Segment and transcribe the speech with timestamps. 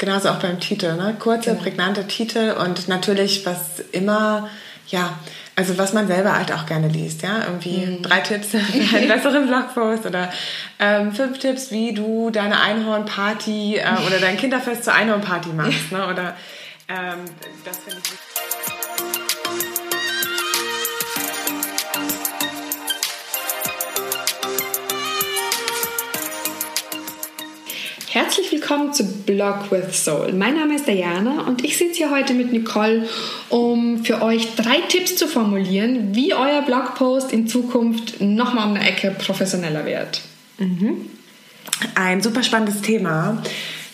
[0.00, 1.14] Genauso auch beim Titel, ne?
[1.18, 1.62] Kurze, genau.
[1.62, 4.48] prägnante Titel und natürlich, was immer,
[4.88, 5.18] ja,
[5.56, 8.02] also was man selber halt auch gerne liest, ja, irgendwie mhm.
[8.02, 8.60] drei Tipps für
[8.96, 10.32] einen besseren Blogpost oder
[10.78, 16.08] ähm, fünf Tipps, wie du deine Einhornparty äh, oder dein Kinderfest zur Einhornparty machst, ne?
[16.08, 16.34] Oder
[16.88, 17.26] ähm,
[17.66, 18.29] das finde ich wichtig.
[28.22, 30.34] Herzlich willkommen zu Blog with Soul.
[30.34, 33.08] Mein Name ist Diana und ich sitze hier heute mit Nicole,
[33.48, 38.86] um für euch drei Tipps zu formulieren, wie euer Blogpost in Zukunft nochmal um eine
[38.86, 40.20] Ecke professioneller wird.
[40.58, 41.06] Mhm.
[41.94, 43.42] Ein super spannendes Thema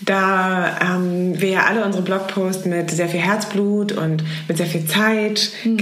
[0.00, 4.84] da ähm, wir ja alle unsere Blogposts mit sehr viel Herzblut und mit sehr viel
[4.84, 5.78] Zeit mhm.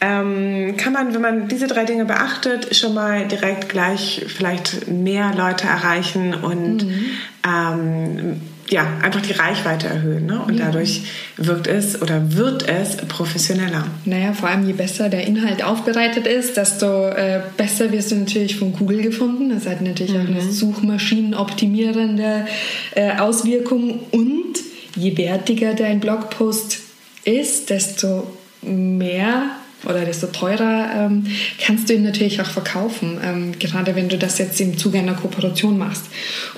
[0.00, 5.34] Ähm, kann man, wenn man diese drei Dinge beachtet, schon mal direkt gleich vielleicht mehr
[5.34, 7.04] Leute erreichen und mhm.
[7.46, 8.40] ähm,
[8.70, 10.26] ja, einfach die Reichweite erhöhen.
[10.26, 10.40] Ne?
[10.46, 10.66] Und ja.
[10.66, 11.02] dadurch
[11.36, 13.84] wirkt es oder wird es professioneller.
[14.04, 18.56] Naja, vor allem je besser der Inhalt aufbereitet ist, desto äh, besser wirst du natürlich
[18.56, 19.50] von Google gefunden.
[19.50, 20.20] Das hat natürlich mhm.
[20.20, 20.52] auch eine mhm.
[20.52, 22.46] suchmaschinenoptimierende
[22.94, 24.00] äh, Auswirkung.
[24.12, 24.54] Und
[24.96, 26.78] je wertiger dein Blogpost
[27.24, 28.26] ist, desto
[28.62, 29.50] mehr
[29.84, 31.26] oder desto teurer ähm,
[31.58, 35.14] kannst du ihn natürlich auch verkaufen, ähm, gerade wenn du das jetzt im Zuge einer
[35.14, 36.06] Kooperation machst.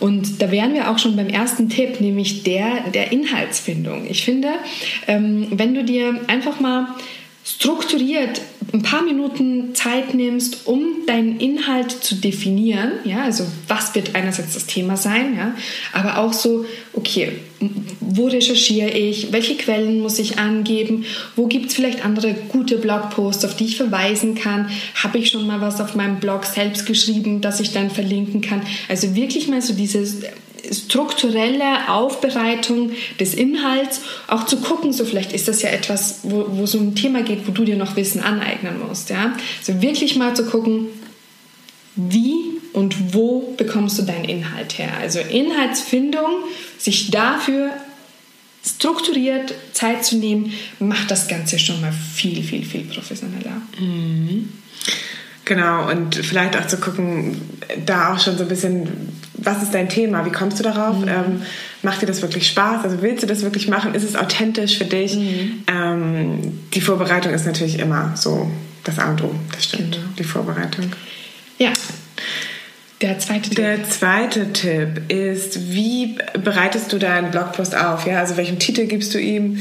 [0.00, 4.06] Und da wären wir auch schon beim ersten Tipp, nämlich der der Inhaltsfindung.
[4.08, 4.48] Ich finde,
[5.06, 6.88] ähm, wenn du dir einfach mal
[7.44, 8.40] strukturiert
[8.72, 14.54] ein paar Minuten Zeit nimmst, um deinen Inhalt zu definieren, ja, also was wird einerseits
[14.54, 15.54] das Thema sein, ja,
[15.92, 17.32] aber auch so, okay,
[18.00, 21.04] wo recherchiere ich, welche Quellen muss ich angeben,
[21.36, 25.46] wo gibt es vielleicht andere gute Blogposts, auf die ich verweisen kann, habe ich schon
[25.46, 28.62] mal was auf meinem Blog selbst geschrieben, das ich dann verlinken kann.
[28.88, 30.22] Also wirklich mal so dieses
[30.70, 36.66] strukturelle Aufbereitung des Inhalts, auch zu gucken, so vielleicht ist das ja etwas, wo, wo
[36.66, 39.10] so ein Thema geht, wo du dir noch Wissen aneignen musst.
[39.10, 39.34] Ja?
[39.58, 40.88] Also wirklich mal zu gucken,
[41.96, 44.92] wie und wo bekommst du deinen Inhalt her.
[45.00, 46.44] Also Inhaltsfindung,
[46.78, 47.70] sich dafür
[48.64, 53.60] strukturiert Zeit zu nehmen, macht das Ganze schon mal viel, viel, viel professioneller.
[53.78, 54.48] Mhm.
[55.44, 57.40] Genau, und vielleicht auch zu gucken,
[57.84, 60.24] da auch schon so ein bisschen, was ist dein Thema?
[60.24, 60.98] Wie kommst du darauf?
[60.98, 61.08] Mhm.
[61.08, 61.42] Ähm,
[61.82, 62.84] macht dir das wirklich Spaß?
[62.84, 63.94] Also willst du das wirklich machen?
[63.94, 65.16] Ist es authentisch für dich?
[65.16, 65.64] Mhm.
[65.66, 68.50] Ähm, die Vorbereitung ist natürlich immer so
[68.84, 70.06] das A und O, das stimmt, genau.
[70.18, 70.92] die Vorbereitung.
[71.58, 71.72] Ja,
[73.02, 73.56] der zweite Tipp.
[73.56, 78.06] Der zweite Tipp ist, wie bereitest du deinen Blogpost auf?
[78.06, 79.58] Ja, also welchen Titel gibst du ihm?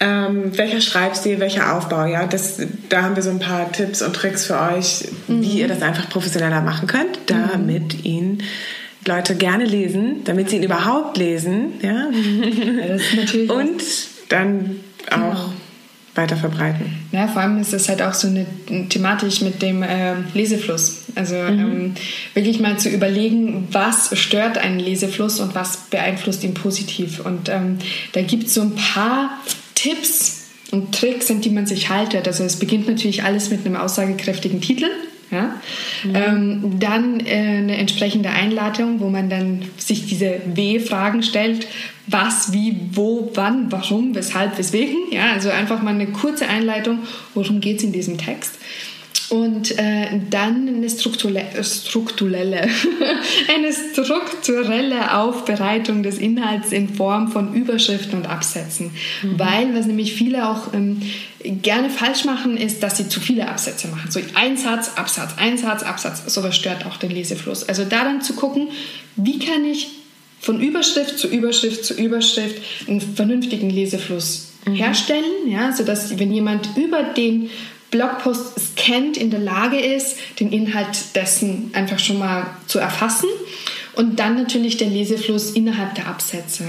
[0.00, 2.06] Ähm, welcher Schreibstil, welcher Aufbau?
[2.06, 5.42] Ja, das, da haben wir so ein paar Tipps und Tricks für euch, mhm.
[5.42, 8.04] wie ihr das einfach professioneller machen könnt, damit mhm.
[8.04, 8.42] ihn
[9.06, 11.74] Leute gerne lesen, damit sie ihn überhaupt lesen.
[11.82, 13.82] Ja, ja und
[14.28, 14.80] dann
[15.10, 15.52] auch genau
[16.14, 16.86] weiter verbreiten.
[17.12, 18.46] Ja, vor allem ist das halt auch so eine
[18.88, 21.03] thematisch mit dem äh, Lesefluss.
[21.14, 21.58] Also mhm.
[21.58, 21.94] ähm,
[22.34, 27.20] wirklich mal zu überlegen, was stört einen Lesefluss und was beeinflusst ihn positiv.
[27.20, 27.78] Und ähm,
[28.12, 29.38] da gibt es so ein paar
[29.74, 32.26] Tipps und Tricks, an die man sich haltet.
[32.26, 34.86] Also es beginnt natürlich alles mit einem aussagekräftigen Titel.
[35.30, 35.54] Ja?
[36.04, 36.14] Mhm.
[36.14, 41.66] Ähm, dann äh, eine entsprechende Einladung, wo man dann sich diese W-Fragen stellt.
[42.06, 44.96] Was, wie, wo, wann, warum, weshalb, weswegen.
[45.10, 46.98] Ja, also einfach mal eine kurze Einleitung,
[47.32, 48.58] worum geht es in diesem Text.
[49.34, 52.68] Und äh, dann eine strukturelle, strukturelle,
[53.52, 58.92] eine strukturelle Aufbereitung des Inhalts in Form von Überschriften und Absätzen.
[59.24, 59.36] Mhm.
[59.36, 61.02] Weil, was nämlich viele auch ähm,
[61.42, 64.08] gerne falsch machen, ist, dass sie zu viele Absätze machen.
[64.08, 66.32] So ein Satz, Absatz, ein Satz, Absatz.
[66.32, 67.68] Sowas stört auch den Lesefluss.
[67.68, 68.68] Also da dann zu gucken,
[69.16, 69.88] wie kann ich
[70.38, 74.74] von Überschrift zu Überschrift zu Überschrift einen vernünftigen Lesefluss mhm.
[74.74, 77.50] herstellen, ja, sodass wenn jemand über den
[77.94, 83.28] Blogpost scannt, in der Lage ist, den Inhalt dessen einfach schon mal zu erfassen.
[83.94, 86.64] Und dann natürlich der Lesefluss innerhalb der Absätze.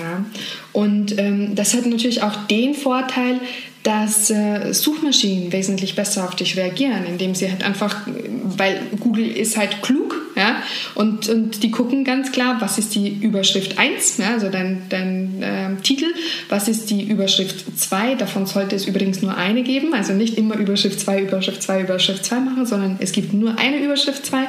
[0.72, 3.40] Und ähm, das hat natürlich auch den Vorteil,
[3.82, 8.02] dass äh, Suchmaschinen wesentlich besser auf dich reagieren, indem sie halt einfach,
[8.44, 10.62] weil Google ist halt klug, ja,
[10.96, 15.42] und, und die gucken ganz klar, was ist die Überschrift 1, ja, also dein, dein
[15.42, 16.08] äh, Titel,
[16.50, 20.56] was ist die Überschrift 2, davon sollte es übrigens nur eine geben, also nicht immer
[20.56, 24.48] Überschrift 2, Überschrift 2, Überschrift 2 machen, sondern es gibt nur eine Überschrift 2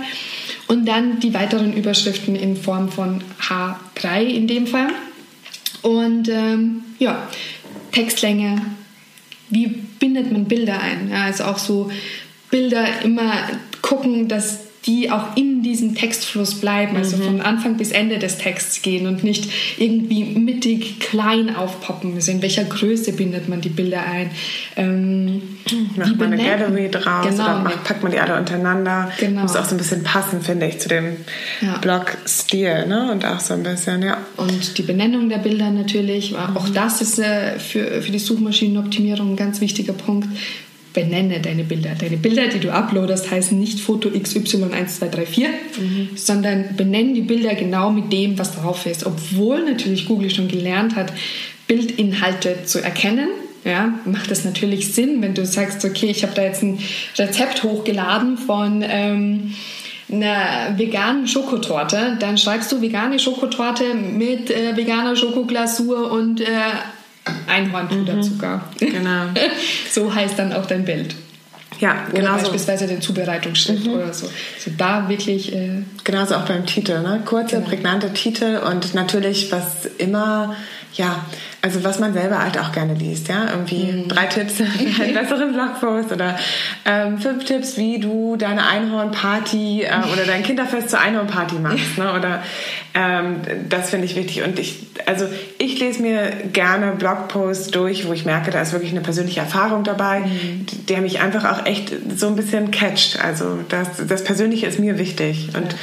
[0.67, 4.89] und dann die weiteren Überschriften in Form von H3 in dem Fall.
[5.83, 7.29] Und ähm, ja,
[7.93, 8.61] Textlänge,
[9.49, 11.11] wie bindet man Bilder ein?
[11.11, 11.91] Ja, also auch so
[12.51, 13.33] Bilder immer
[13.83, 17.23] gucken, dass die auch in diesem Textfluss bleiben, also mhm.
[17.23, 22.15] von Anfang bis Ende des Texts gehen und nicht irgendwie mittig klein aufpoppen.
[22.15, 24.31] Also in welcher Größe bindet man die Bilder ein?
[24.77, 25.43] Ähm,
[25.97, 27.45] Macht man eine Gallery draus genau.
[27.45, 29.11] oder macht, packt man die alle untereinander?
[29.19, 29.43] Genau.
[29.43, 31.17] Muss auch so ein bisschen passen, finde ich, zu dem
[31.61, 31.79] ja.
[31.79, 32.87] Blog-Stil.
[32.87, 33.11] Ne?
[33.11, 34.19] Und auch so ein bisschen, ja.
[34.37, 36.33] Und die Benennung der Bilder natürlich.
[36.33, 36.57] Mhm.
[36.57, 40.29] Auch das ist äh, für, für die Suchmaschinenoptimierung ein ganz wichtiger Punkt
[40.97, 41.91] benenne deine Bilder.
[41.95, 45.47] Deine Bilder, die du uploadest, heißen nicht Foto XY1234,
[45.79, 46.09] mhm.
[46.17, 49.05] sondern benenne die Bilder genau mit dem, was drauf ist.
[49.05, 51.13] Obwohl natürlich Google schon gelernt hat,
[51.69, 53.29] Bildinhalte zu erkennen.
[53.65, 56.79] Ja, macht es natürlich Sinn, wenn du sagst, okay, ich habe da jetzt ein
[57.19, 59.55] Rezept hochgeladen von ähm,
[60.11, 66.45] einer veganen Schokotorte, dann schreibst du vegane Schokotorte mit äh, veganer Schokoglasur und äh,
[67.47, 68.63] Einhornpuderzucker.
[68.81, 68.91] Mhm.
[68.91, 69.23] Genau.
[69.91, 71.15] so heißt dann auch dein Bild.
[71.81, 72.35] Ja, genau.
[72.35, 73.95] Oder beispielsweise den Zubereitungsschritt mhm.
[73.95, 74.27] oder so.
[74.27, 75.53] Also da wirklich.
[75.53, 77.21] Äh Genauso auch beim Titel, ne?
[77.25, 77.69] Kurze, genau.
[77.69, 80.57] prägnante Titel und natürlich, was immer
[80.97, 81.25] ja,
[81.63, 84.09] also was man selber halt auch gerne liest, ja, irgendwie mhm.
[84.09, 84.65] drei Tipps für
[85.03, 86.39] einen besseren Blogpost oder
[86.85, 92.13] ähm, fünf Tipps, wie du deine Einhornparty äh, oder dein Kinderfest zur Einhornparty machst, ne?
[92.15, 92.43] Oder
[92.99, 95.27] ähm, das finde ich wichtig und ich, also
[95.59, 99.85] ich lese mir gerne Blogposts durch, wo ich merke, da ist wirklich eine persönliche Erfahrung
[99.85, 100.65] dabei, mhm.
[100.89, 103.23] der mich einfach auch echt so ein bisschen catcht.
[103.23, 105.79] Also das, das Persönliche ist mir wichtig und ja.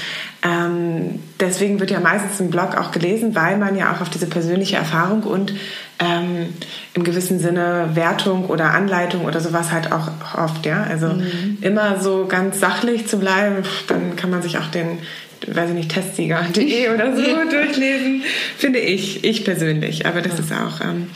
[0.45, 4.27] Ähm, deswegen wird ja meistens ein Blog auch gelesen, weil man ja auch auf diese
[4.27, 5.53] persönliche Erfahrung und
[5.99, 6.49] ähm,
[6.95, 10.65] im gewissen Sinne Wertung oder Anleitung oder sowas halt auch hofft.
[10.65, 10.83] Ja?
[10.83, 11.59] Also mhm.
[11.61, 14.99] immer so ganz sachlich zu bleiben, dann kann man sich auch den
[15.47, 18.23] weiß ich nicht, testsieger.de oder so durchlesen,
[18.57, 20.05] finde ich, ich persönlich.
[20.05, 20.39] Aber das ja.
[20.39, 21.07] ist auch, ähm,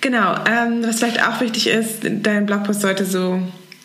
[0.00, 3.40] genau, ähm, was vielleicht auch wichtig ist, dein Blogpost sollte so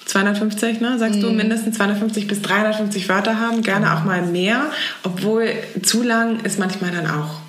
[0.05, 0.97] 250, ne?
[0.97, 1.21] sagst mm.
[1.21, 1.37] du, mhm.
[1.37, 4.71] mindestens 250 bis 350 Wörter haben, gerne auch mal mehr,
[5.03, 5.49] obwohl
[5.83, 7.41] zu lang ist manchmal dann auch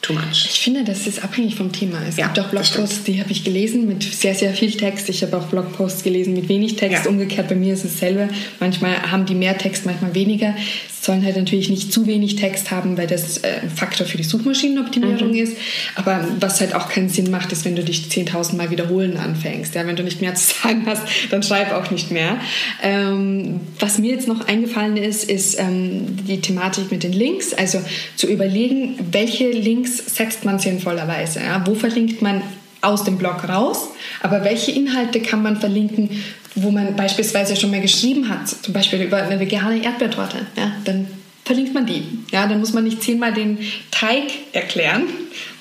[0.00, 0.46] too much.
[0.46, 1.98] Ich finde, das ist abhängig vom Thema.
[2.08, 5.08] Es ja, gibt auch Blogposts, die habe ich gelesen mit sehr, sehr viel Text.
[5.08, 7.04] Ich habe auch Blogposts gelesen mit wenig Text.
[7.04, 7.10] Ja.
[7.10, 8.28] Umgekehrt bei mir ist es dasselbe.
[8.60, 10.54] Manchmal haben die mehr Text, manchmal weniger
[11.00, 14.24] sollen halt natürlich nicht zu wenig Text haben, weil das äh, ein Faktor für die
[14.24, 15.38] Suchmaschinenoptimierung mhm.
[15.38, 15.56] ist.
[15.94, 19.74] Aber was halt auch keinen Sinn macht, ist, wenn du dich 10.000 Mal wiederholen anfängst.
[19.74, 22.40] Ja, wenn du nicht mehr zu sagen hast, dann schreib auch nicht mehr.
[22.82, 27.54] Ähm, was mir jetzt noch eingefallen ist, ist ähm, die Thematik mit den Links.
[27.54, 27.80] Also
[28.16, 31.40] zu überlegen, welche Links setzt man sinnvollerweise.
[31.40, 31.66] Ja?
[31.66, 32.42] Wo verlinkt man
[32.80, 33.88] aus dem Blog raus,
[34.22, 36.22] aber welche Inhalte kann man verlinken,
[36.54, 41.06] wo man beispielsweise schon mal geschrieben hat, zum Beispiel über eine vegane Erdbeertorte, ja, dann
[41.48, 42.02] verlinkt man die.
[42.30, 43.58] Ja, dann muss man nicht zehnmal den
[43.90, 45.04] Teig erklären,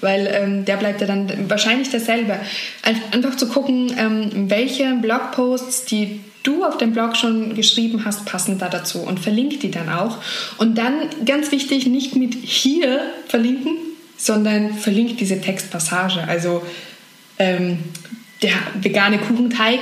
[0.01, 2.37] weil ähm, der bleibt ja dann wahrscheinlich dasselbe.
[3.11, 8.59] Einfach zu gucken, ähm, welche Blogposts, die du auf dem Blog schon geschrieben hast, passen
[8.59, 10.17] da dazu und verlinkt die dann auch.
[10.57, 10.93] Und dann
[11.25, 13.77] ganz wichtig, nicht mit hier verlinken,
[14.17, 16.23] sondern verlinkt diese Textpassage.
[16.27, 16.63] Also
[17.39, 17.79] ähm,
[18.41, 19.79] der vegane Kuchenteig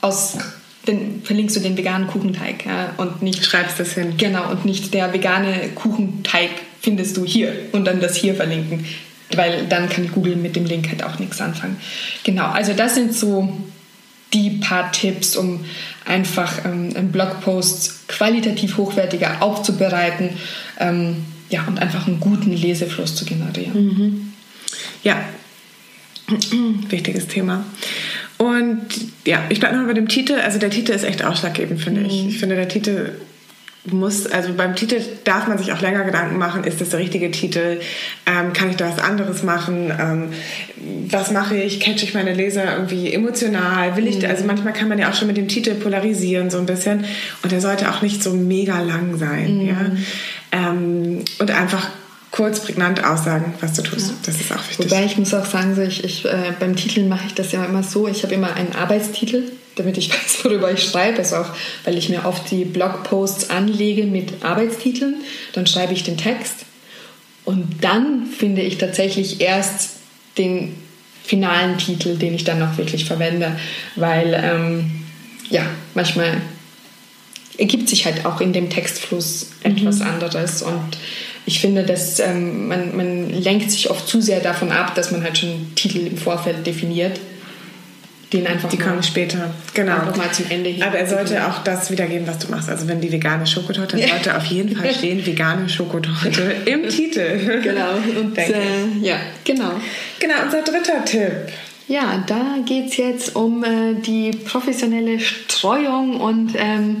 [0.00, 0.38] aus
[0.86, 4.16] dann verlinkst du den veganen Kuchenteig ja, und nicht schreibst das hin.
[4.16, 8.84] Genau und nicht der vegane Kuchenteig findest du hier und dann das hier verlinken,
[9.36, 11.76] weil dann kann Google mit dem Link halt auch nichts anfangen.
[12.24, 13.56] Genau, also das sind so
[14.32, 15.64] die paar Tipps, um
[16.04, 20.30] einfach ähm, Blogposts qualitativ hochwertiger aufzubereiten
[20.80, 23.72] ähm, ja, und einfach einen guten Lesefluss zu generieren.
[23.74, 24.32] Mhm.
[25.04, 25.22] Ja,
[26.88, 27.64] wichtiges Thema.
[28.38, 28.86] Und
[29.24, 30.34] ja, ich bleibe noch bei dem Titel.
[30.34, 32.06] Also der Titel ist echt ausschlaggebend, finde mhm.
[32.06, 32.28] ich.
[32.28, 33.12] Ich finde, der Titel
[33.84, 37.32] muss, also beim Titel darf man sich auch länger Gedanken machen, ist das der richtige
[37.32, 37.80] Titel?
[38.26, 39.92] Ähm, kann ich da was anderes machen?
[39.98, 40.28] Ähm,
[41.10, 41.80] was mache ich?
[41.80, 43.96] Catch ich meine Leser irgendwie emotional?
[43.96, 44.30] Will ich, mhm.
[44.30, 47.04] also manchmal kann man ja auch schon mit dem Titel polarisieren so ein bisschen
[47.42, 49.68] und der sollte auch nicht so mega lang sein, mhm.
[49.68, 49.90] ja.
[50.52, 51.88] Ähm, und einfach
[52.32, 54.08] kurz, prägnant aussagen, was du tust.
[54.08, 54.14] Ja.
[54.24, 54.90] Das ist auch wichtig.
[54.90, 57.64] Wobei ich muss auch sagen, so ich, ich äh, beim Titel mache ich das ja
[57.64, 61.18] immer so, ich habe immer einen Arbeitstitel, damit ich weiß, worüber ich schreibe.
[61.18, 61.50] Also auch,
[61.84, 65.16] weil ich mir oft die Blogposts anlege mit Arbeitstiteln.
[65.52, 66.64] Dann schreibe ich den Text
[67.44, 69.96] und dann finde ich tatsächlich erst
[70.38, 70.74] den
[71.24, 73.56] finalen Titel, den ich dann noch wirklich verwende,
[73.96, 74.90] weil ähm,
[75.50, 76.40] ja, manchmal
[77.58, 80.06] ergibt sich halt auch in dem Textfluss etwas mhm.
[80.06, 80.96] anderes und
[81.44, 85.22] ich finde, dass ähm, man, man lenkt sich oft zu sehr davon ab, dass man
[85.22, 87.18] halt schon Titel im Vorfeld definiert.
[88.32, 89.52] Den einfach die kommen später.
[89.74, 89.96] Genau.
[90.16, 90.82] Mal zum Ende hin.
[90.82, 92.70] Aber er sollte auch das wiedergeben, was du machst.
[92.70, 97.60] Also wenn die vegane Schokotorte, dann sollte auf jeden Fall stehen vegane Schokotorte im Titel.
[97.62, 97.90] Genau.
[98.18, 98.52] Und, äh,
[99.02, 99.72] ja, genau.
[100.18, 101.32] Genau, unser dritter Tipp.
[101.88, 106.98] Ja, da geht es jetzt um äh, die professionelle Streuung und ähm,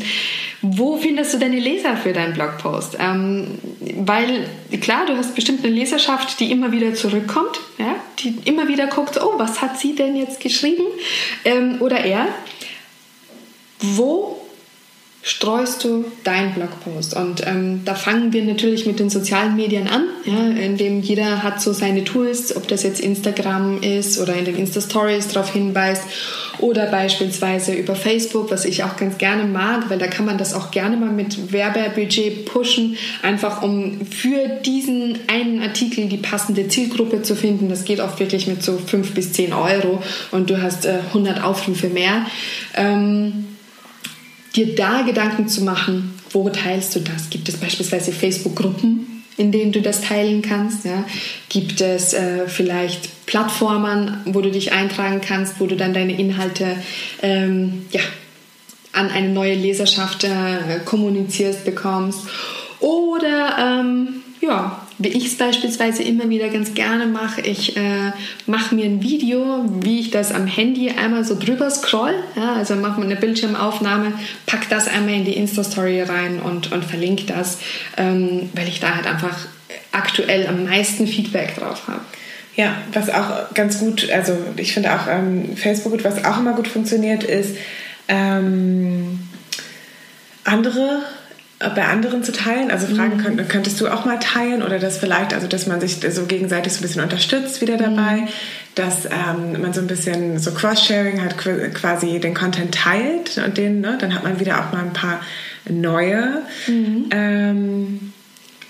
[0.62, 2.96] Wo findest du deine Leser für deinen Blogpost?
[3.00, 3.58] Ähm,
[3.96, 4.48] weil
[4.80, 7.96] klar, du hast bestimmt eine Leserschaft, die immer wieder zurückkommt, ja?
[8.20, 10.84] die immer wieder guckt, oh, was hat sie denn jetzt geschrieben?
[11.44, 12.28] Ähm, oder er.
[13.80, 14.41] Wo
[15.22, 17.14] streust du deinen Blogpost?
[17.14, 21.42] Und ähm, da fangen wir natürlich mit den sozialen Medien an, ja, in dem jeder
[21.42, 26.02] hat so seine Tools, ob das jetzt Instagram ist oder in den Insta-Stories darauf hinweist
[26.58, 30.54] oder beispielsweise über Facebook, was ich auch ganz gerne mag, weil da kann man das
[30.54, 37.22] auch gerne mal mit Werbebudget pushen, einfach um für diesen einen Artikel die passende Zielgruppe
[37.22, 37.68] zu finden.
[37.68, 41.42] Das geht auch wirklich mit so 5 bis 10 Euro und du hast äh, 100
[41.42, 42.26] Aufrufe mehr.
[42.74, 43.51] Ähm,
[44.54, 47.30] dir da Gedanken zu machen, wo teilst du das?
[47.30, 50.84] Gibt es beispielsweise Facebook-Gruppen, in denen du das teilen kannst?
[50.84, 51.04] Ja?
[51.48, 56.76] Gibt es äh, vielleicht Plattformen, wo du dich eintragen kannst, wo du dann deine Inhalte
[57.22, 58.02] ähm, ja,
[58.92, 62.20] an eine neue Leserschaft äh, kommunizierst, bekommst?
[62.80, 64.21] Oder ähm,
[65.02, 68.12] wie ich es beispielsweise immer wieder ganz gerne mache, ich äh,
[68.46, 72.14] mache mir ein Video, wie ich das am Handy einmal so drüber scroll.
[72.36, 74.12] Ja, also mache mir eine Bildschirmaufnahme,
[74.46, 77.58] pack das einmal in die Insta-Story rein und, und verlinke das,
[77.96, 79.36] ähm, weil ich da halt einfach
[79.90, 82.00] aktuell am meisten Feedback drauf habe.
[82.54, 86.68] Ja, was auch ganz gut, also ich finde auch ähm, Facebook, was auch immer gut
[86.68, 87.56] funktioniert, ist
[88.08, 89.20] ähm,
[90.44, 91.02] andere
[91.70, 92.70] bei anderen zu teilen?
[92.70, 93.22] Also Fragen mhm.
[93.22, 96.72] könnt, könntest du auch mal teilen oder das vielleicht, also dass man sich so gegenseitig
[96.72, 98.28] so ein bisschen unterstützt wieder dabei, mhm.
[98.74, 103.80] dass ähm, man so ein bisschen so Cross-Sharing hat, quasi den Content teilt und den,
[103.80, 105.20] ne, dann hat man wieder auch mal ein paar
[105.68, 106.42] neue.
[106.66, 107.06] Mhm.
[107.10, 108.12] Ähm,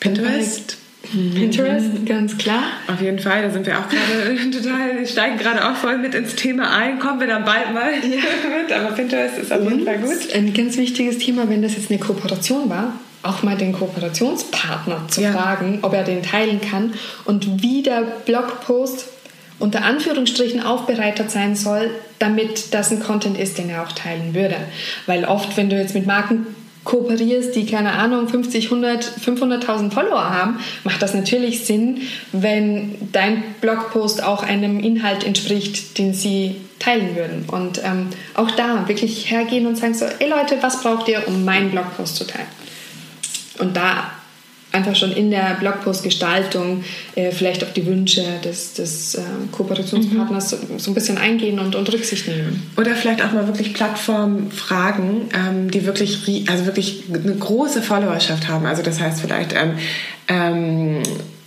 [0.00, 0.78] Pinterest.
[1.10, 2.04] Pinterest, mhm.
[2.04, 2.62] ganz klar.
[2.86, 6.36] Auf jeden Fall, da sind wir auch gerade total, steigen gerade auch voll mit ins
[6.36, 6.98] Thema ein.
[6.98, 8.16] Kommen wir dann bald mal ja.
[8.62, 10.34] mit, aber Pinterest ist auf Und jeden Fall gut.
[10.34, 15.22] Ein ganz wichtiges Thema, wenn das jetzt eine Kooperation war, auch mal den Kooperationspartner zu
[15.22, 15.32] ja.
[15.32, 16.94] fragen, ob er den teilen kann
[17.24, 19.06] und wie der Blogpost
[19.58, 24.56] unter Anführungsstrichen aufbereitet sein soll, damit das ein Content ist, den er auch teilen würde.
[25.06, 26.46] Weil oft, wenn du jetzt mit Marken
[26.84, 33.42] kooperierst, die keine Ahnung 50, 100, 500.000 Follower haben, macht das natürlich Sinn, wenn dein
[33.60, 37.44] Blogpost auch einem Inhalt entspricht, den sie teilen würden.
[37.46, 41.44] Und ähm, auch da wirklich hergehen und sagen so, ey Leute, was braucht ihr, um
[41.44, 42.48] meinen Blogpost zu teilen?
[43.58, 44.10] Und da
[44.72, 49.20] einfach schon in der Blogpost-Gestaltung äh, vielleicht auf die Wünsche des, des äh,
[49.52, 50.56] Kooperationspartners mhm.
[50.58, 52.70] so, so, ein bisschen eingehen und, und Rücksicht nehmen.
[52.76, 58.48] Oder vielleicht auch mal wirklich Plattformen fragen, ähm, die wirklich, also wirklich eine große Followerschaft
[58.48, 58.66] haben.
[58.66, 59.78] Also das heißt vielleicht ähm,
[60.28, 61.02] ähm,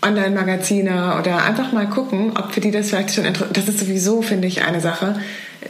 [0.06, 4.22] Online-Magazine oder einfach mal gucken, ob für die das vielleicht schon interessant Das ist sowieso,
[4.22, 5.16] finde ich, eine Sache,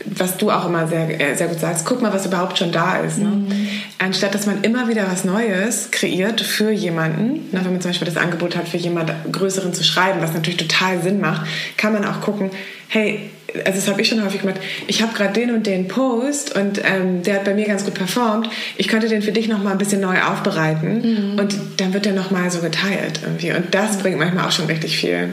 [0.05, 1.85] was du auch immer sehr, äh, sehr gut sagst.
[1.85, 3.17] Guck mal, was überhaupt schon da ist.
[3.17, 3.27] Ne?
[3.27, 3.67] Mhm.
[3.99, 8.07] Anstatt, dass man immer wieder was Neues kreiert für jemanden, na, wenn man zum Beispiel
[8.07, 11.47] das Angebot hat, für jemand Größeren zu schreiben, was natürlich total Sinn macht,
[11.77, 12.51] kann man auch gucken,
[12.87, 13.29] hey,
[13.63, 16.81] also das habe ich schon häufig gemacht, ich habe gerade den und den Post und
[16.83, 19.77] ähm, der hat bei mir ganz gut performt, ich könnte den für dich nochmal ein
[19.77, 21.39] bisschen neu aufbereiten mhm.
[21.39, 23.53] und dann wird der nochmal so geteilt irgendwie.
[23.53, 25.29] Und das bringt manchmal auch schon richtig viel,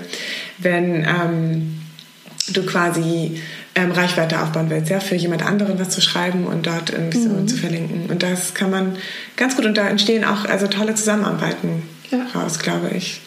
[0.58, 1.80] wenn ähm,
[2.52, 3.40] du quasi
[3.74, 7.46] ähm, Reichweite aufbauen willst, ja, für jemand anderen was zu schreiben und dort irgendwie mhm.
[7.46, 8.10] so zu verlinken.
[8.10, 8.96] Und das kann man
[9.36, 12.26] ganz gut und da entstehen auch also tolle Zusammenarbeiten ja.
[12.34, 13.20] raus, glaube ich.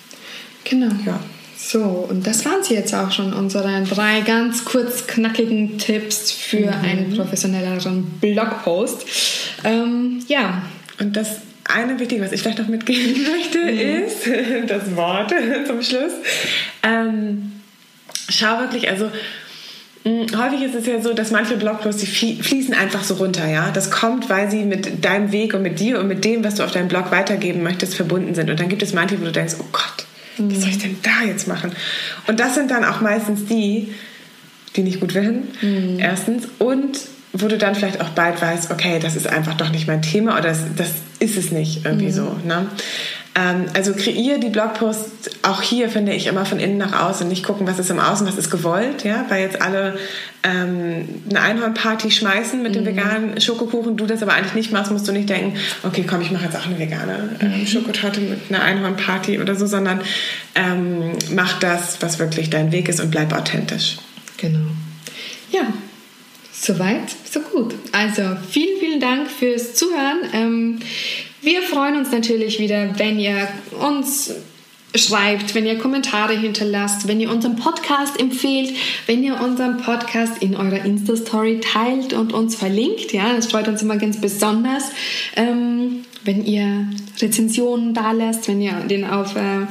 [0.63, 0.93] Genau.
[1.05, 1.19] Ja.
[1.57, 6.67] So, und das waren sie jetzt auch schon, unsere drei ganz kurz knackigen Tipps für
[6.67, 6.83] mhm.
[6.83, 9.05] einen professionelleren Blogpost.
[9.63, 10.61] Ähm, ja.
[10.99, 14.05] Und das eine Wichtige, was ich vielleicht noch mitgeben möchte, mhm.
[14.05, 14.27] ist
[14.69, 15.33] das Wort
[15.67, 16.13] zum Schluss.
[16.83, 17.53] Ähm,
[18.29, 19.09] schau wirklich, also
[20.05, 23.71] häufig ist es ja so, dass manche Blogposts, die fließen einfach so runter, ja.
[23.71, 26.63] Das kommt, weil sie mit deinem Weg und mit dir und mit dem, was du
[26.63, 28.50] auf deinem Blog weitergeben möchtest, verbunden sind.
[28.50, 30.05] Und dann gibt es manche, wo du denkst, oh Gott,
[30.38, 31.71] was soll ich denn da jetzt machen?
[32.27, 33.93] Und das sind dann auch meistens die,
[34.75, 35.97] die nicht gut werden, mhm.
[36.00, 36.47] erstens.
[36.59, 37.00] Und
[37.33, 40.33] wo du dann vielleicht auch bald weißt, okay, das ist einfach doch nicht mein Thema
[40.33, 42.12] oder das, das ist es nicht irgendwie mhm.
[42.12, 42.35] so.
[42.45, 42.67] Ne?
[43.38, 47.27] Ähm, also kreiere die Blogposts auch hier, finde ich, immer von innen nach außen.
[47.27, 49.04] Nicht gucken, was ist im Außen, was ist gewollt.
[49.04, 49.25] Ja?
[49.27, 49.98] Weil jetzt alle
[50.44, 52.88] ähm, eine Einhornparty schmeißen mit dem mhm.
[52.88, 56.32] veganen Schokokuchen, du das aber eigentlich nicht machst, musst du nicht denken, okay, komm, ich
[56.32, 57.68] mache jetzt auch eine vegane ähm, mhm.
[57.68, 60.00] Schokotorte mit einer Einhornparty oder so, sondern
[60.56, 63.98] ähm, mach das, was wirklich dein Weg ist und bleib authentisch.
[64.38, 64.68] Genau.
[65.51, 65.74] Ja,
[66.65, 67.75] Soweit, so gut.
[67.92, 70.20] Also vielen, vielen Dank fürs Zuhören.
[70.34, 70.80] Ähm,
[71.45, 73.47] wir freuen uns natürlich wieder, wenn ihr
[73.79, 74.33] uns
[74.95, 78.73] schreibt, wenn ihr Kommentare hinterlasst, wenn ihr unseren Podcast empfehlt,
[79.07, 83.11] wenn ihr unseren Podcast in eurer Insta-Story teilt und uns verlinkt.
[83.11, 84.91] Ja, das freut uns immer ganz besonders.
[85.35, 86.87] Ähm, wenn ihr
[87.19, 89.67] Rezensionen da lässt, wenn ihr den auf äh,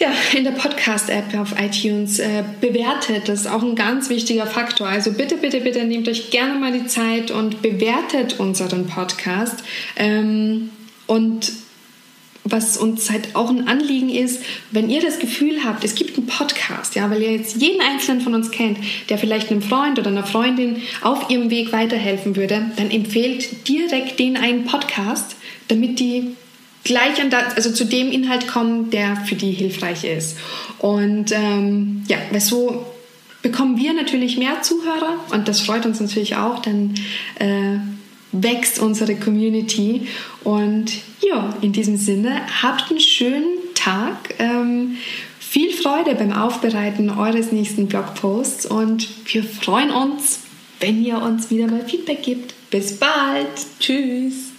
[0.00, 3.28] ja, in der Podcast-App auf iTunes äh, bewertet.
[3.28, 4.88] Das ist auch ein ganz wichtiger Faktor.
[4.88, 9.62] Also bitte, bitte, bitte nehmt euch gerne mal die Zeit und bewertet unseren Podcast.
[9.96, 10.70] Ähm,
[11.06, 11.52] und
[12.44, 16.26] was uns halt auch ein Anliegen ist, wenn ihr das Gefühl habt, es gibt einen
[16.26, 18.78] Podcast, ja, weil ihr jetzt jeden einzelnen von uns kennt,
[19.10, 24.18] der vielleicht einem Freund oder einer Freundin auf ihrem Weg weiterhelfen würde, dann empfehlt direkt
[24.18, 25.36] den einen Podcast,
[25.68, 26.34] damit die
[26.84, 30.36] gleich an das, also zu dem Inhalt kommen, der für die hilfreich ist.
[30.78, 32.86] Und ähm, ja, weil so
[33.42, 36.94] bekommen wir natürlich mehr Zuhörer und das freut uns natürlich auch, dann
[37.36, 37.78] äh,
[38.32, 40.08] wächst unsere Community.
[40.44, 44.34] Und ja, in diesem Sinne, habt einen schönen Tag.
[44.38, 44.96] Ähm,
[45.38, 50.40] viel Freude beim Aufbereiten eures nächsten Blogposts und wir freuen uns,
[50.78, 52.54] wenn ihr uns wieder mal Feedback gibt.
[52.70, 53.48] Bis bald.
[53.80, 54.49] Tschüss.